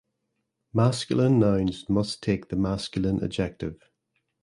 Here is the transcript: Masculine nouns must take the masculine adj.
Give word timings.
Masculine 0.73 1.37
nouns 1.37 1.87
must 1.87 2.23
take 2.23 2.47
the 2.49 2.55
masculine 2.55 3.19
adj. 3.19 3.75